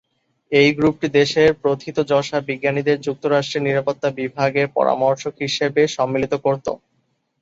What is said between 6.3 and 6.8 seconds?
করত।